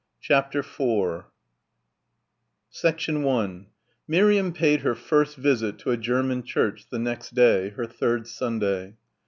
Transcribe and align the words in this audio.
CHAPTER 0.19 0.61
IV 0.63 1.25
1 3.19 3.65
Miriam 4.07 4.51
paid 4.51 4.81
her 4.81 4.95
first 4.95 5.37
visit 5.37 5.77
to 5.77 5.91
a 5.91 5.95
German 5.97 6.41
church 6.41 6.87
the 6.89 6.97
next 6.97 7.35
day, 7.35 7.69
her 7.69 7.85
third 7.85 8.25
Sunday. 8.25 8.95